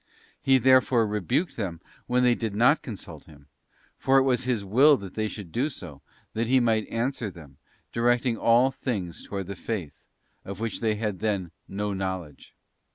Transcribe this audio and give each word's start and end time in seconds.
He 0.41 0.57
therefore 0.57 1.05
rebuked 1.05 1.57
them 1.57 1.79
when 2.07 2.23
they. 2.23 2.33
did 2.33 2.55
not 2.55 2.81
consult 2.81 3.25
Him; 3.25 3.49
for 3.99 4.17
it 4.17 4.23
was 4.23 4.45
His 4.45 4.65
will 4.65 4.97
they 4.97 5.27
should 5.27 5.51
do 5.51 5.69
so, 5.69 6.01
that 6.33 6.47
He 6.47 6.59
might 6.59 6.87
answer 6.87 7.29
them, 7.29 7.59
directing 7.93 8.35
all 8.35 8.71
things 8.71 9.27
towards 9.27 9.47
the 9.47 9.55
Faith, 9.55 10.07
of 10.43 10.59
which 10.59 10.79
they 10.81 10.95
had 10.95 11.19
then 11.19 11.51
no 11.67 11.93
know 11.93 12.17
ledge. 12.21 12.55